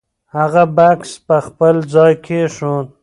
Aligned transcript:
هغه 0.35 0.63
بکس 0.77 1.11
په 1.27 1.35
خپل 1.45 1.75
ځای 1.93 2.13
کېښود. 2.25 2.87